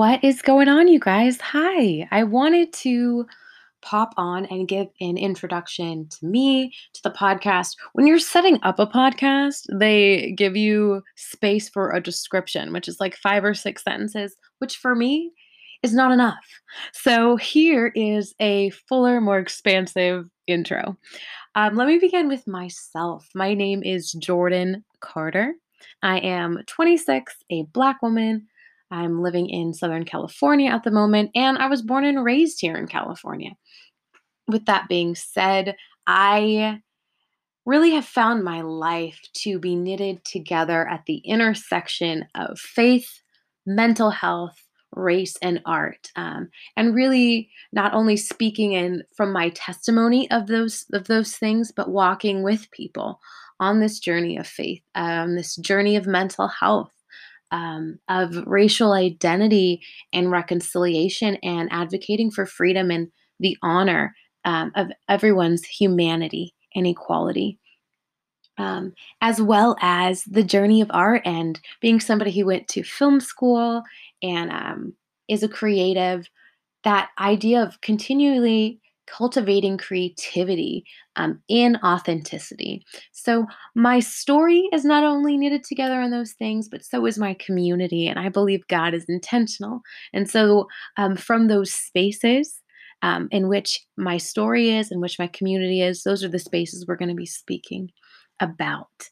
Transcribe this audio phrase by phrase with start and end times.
[0.00, 1.38] What is going on, you guys?
[1.42, 2.08] Hi.
[2.10, 3.26] I wanted to
[3.82, 7.76] pop on and give an introduction to me, to the podcast.
[7.92, 12.98] When you're setting up a podcast, they give you space for a description, which is
[12.98, 15.32] like five or six sentences, which for me
[15.82, 16.46] is not enough.
[16.94, 20.96] So here is a fuller, more expansive intro.
[21.56, 23.28] Um, let me begin with myself.
[23.34, 25.56] My name is Jordan Carter.
[26.02, 28.46] I am 26, a Black woman
[28.90, 32.76] I'm living in Southern California at the moment, and I was born and raised here
[32.76, 33.52] in California.
[34.48, 35.76] With that being said,
[36.06, 36.80] I
[37.66, 43.22] really have found my life to be knitted together at the intersection of faith,
[43.66, 44.60] mental health,
[44.96, 50.86] race, and art, um, and really not only speaking in from my testimony of those
[50.92, 53.20] of those things, but walking with people
[53.60, 56.90] on this journey of faith, um, this journey of mental health,
[57.50, 64.88] um, of racial identity and reconciliation and advocating for freedom and the honor um, of
[65.08, 67.58] everyone's humanity and equality.
[68.58, 73.20] Um, as well as the journey of art and being somebody who went to film
[73.20, 73.82] school
[74.22, 74.92] and um,
[75.28, 76.28] is a creative,
[76.84, 80.84] that idea of continually cultivating creativity
[81.20, 82.82] um, in authenticity.
[83.12, 87.34] So, my story is not only knitted together on those things, but so is my
[87.34, 88.06] community.
[88.06, 89.82] And I believe God is intentional.
[90.14, 92.60] And so, um, from those spaces,
[93.02, 96.86] um, in which my story is, in which my community is, those are the spaces
[96.86, 97.90] we're going to be speaking
[98.40, 99.10] about.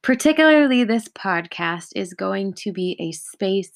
[0.00, 3.72] Particularly, this podcast is going to be a space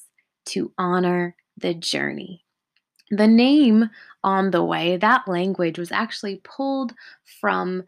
[0.47, 2.43] to honor the journey.
[3.11, 3.89] The name
[4.23, 6.93] on the way, that language was actually pulled
[7.39, 7.83] from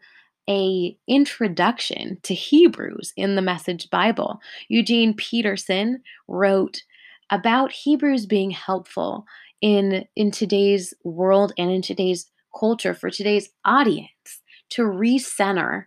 [0.48, 4.40] a introduction to Hebrews in the Message Bible.
[4.68, 6.82] Eugene Peterson wrote
[7.30, 9.26] about Hebrews being helpful
[9.60, 15.84] in in today's world and in today's culture for today's audience to recenter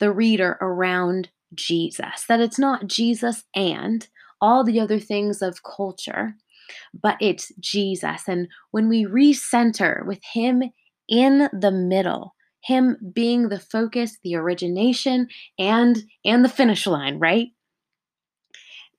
[0.00, 2.24] the reader around Jesus.
[2.28, 4.08] That it's not Jesus and
[4.40, 6.34] all the other things of culture,
[6.94, 8.22] but it's Jesus.
[8.28, 10.62] And when we recenter with Him
[11.08, 17.48] in the middle, Him being the focus, the origination, and and the finish line, right?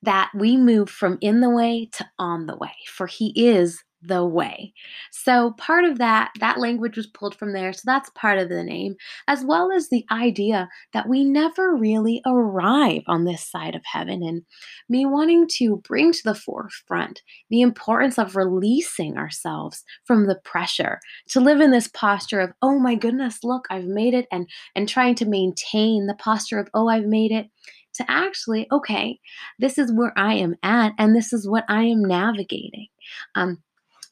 [0.01, 4.25] That we move from in the way to on the way, for He is the
[4.25, 4.73] way.
[5.11, 7.73] So part of that that language was pulled from there.
[7.73, 8.95] So that's part of the name
[9.28, 14.22] as well as the idea that we never really arrive on this side of heaven
[14.23, 14.44] and
[14.89, 21.00] me wanting to bring to the forefront the importance of releasing ourselves from the pressure
[21.29, 24.88] to live in this posture of oh my goodness, look, I've made it and and
[24.88, 27.47] trying to maintain the posture of oh I've made it
[27.95, 29.19] to actually okay,
[29.59, 32.88] this is where I am at and this is what I am navigating.
[33.35, 33.59] Um,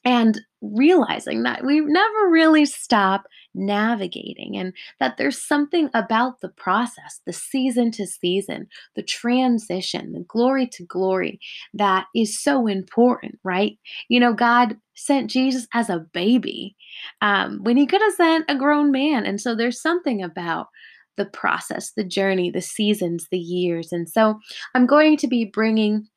[0.04, 7.20] and realizing that we never really stop navigating and that there's something about the process,
[7.26, 8.66] the season to season,
[8.96, 11.38] the transition, the glory to glory
[11.72, 13.78] that is so important, right?
[14.08, 16.76] You know, God sent Jesus as a baby
[17.20, 19.24] um, when he could have sent a grown man.
[19.24, 20.68] And so there's something about
[21.16, 23.92] the process, the journey, the seasons, the years.
[23.92, 24.38] And so
[24.74, 26.08] I'm going to be bringing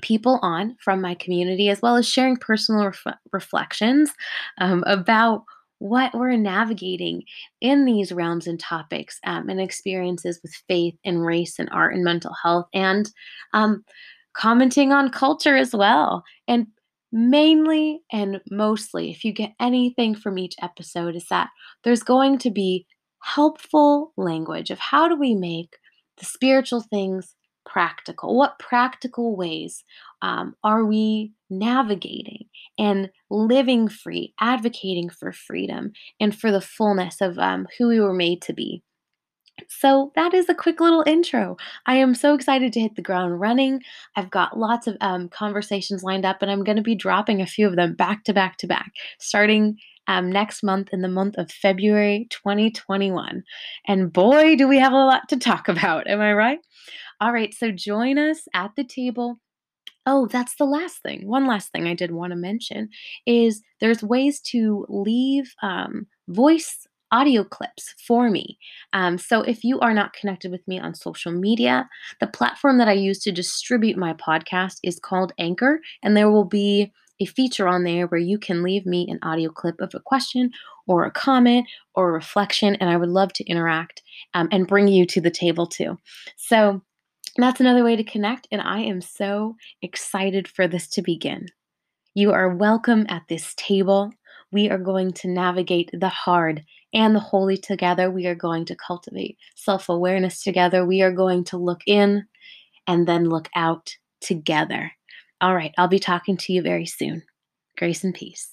[0.00, 4.12] people on from my community, as well as sharing personal ref- reflections
[4.58, 5.44] um, about
[5.78, 7.22] what we're navigating
[7.60, 12.04] in these realms and topics um, and experiences with faith and race and art and
[12.04, 13.10] mental health, and
[13.54, 13.84] um,
[14.34, 16.22] commenting on culture as well.
[16.46, 16.66] And
[17.12, 21.48] mainly and mostly, if you get anything from each episode, is that
[21.82, 22.86] there's going to be
[23.22, 25.76] helpful language of how do we make
[26.18, 27.34] the spiritual things
[27.64, 28.36] practical?
[28.36, 29.84] What practical ways
[30.22, 32.46] um, are we navigating
[32.78, 38.14] and living free, advocating for freedom and for the fullness of um, who we were
[38.14, 38.82] made to be?
[39.68, 41.56] So, that is a quick little intro.
[41.84, 43.82] I am so excited to hit the ground running.
[44.16, 47.46] I've got lots of um, conversations lined up, and I'm going to be dropping a
[47.46, 49.76] few of them back to back to back, starting
[50.10, 53.44] um, next month in the month of February 2021.
[53.86, 56.08] And boy, do we have a lot to talk about.
[56.08, 56.58] Am I right?
[57.20, 59.38] All right, so join us at the table.
[60.06, 61.28] Oh, that's the last thing.
[61.28, 62.88] One last thing I did want to mention
[63.24, 68.58] is there's ways to leave um, voice audio clips for me.
[68.92, 72.88] Um, so if you are not connected with me on social media, the platform that
[72.88, 77.68] I use to distribute my podcast is called Anchor, and there will be a feature
[77.68, 80.50] on there where you can leave me an audio clip of a question
[80.86, 84.02] or a comment or a reflection, and I would love to interact
[84.34, 85.98] um, and bring you to the table too.
[86.36, 86.82] So
[87.36, 91.46] that's another way to connect, and I am so excited for this to begin.
[92.14, 94.12] You are welcome at this table.
[94.50, 98.10] We are going to navigate the hard and the holy together.
[98.10, 100.84] We are going to cultivate self awareness together.
[100.84, 102.26] We are going to look in
[102.88, 104.90] and then look out together.
[105.40, 107.22] All right, I'll be talking to you very soon.
[107.78, 108.50] Grace and peace.